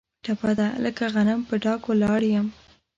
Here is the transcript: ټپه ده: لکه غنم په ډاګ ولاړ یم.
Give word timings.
ټپه 0.23 0.51
ده: 0.59 0.67
لکه 0.83 1.03
غنم 1.13 1.39
په 1.49 1.55
ډاګ 1.63 1.81
ولاړ 1.89 2.21
یم. 2.33 2.47